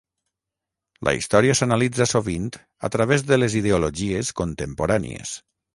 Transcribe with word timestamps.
La 1.07 1.13
història 1.17 1.57
s'analitza 1.59 2.09
sovint 2.13 2.49
a 2.89 2.93
través 2.97 3.29
de 3.33 3.41
les 3.43 3.61
ideologies 3.65 4.35
contemporànies. 4.45 5.39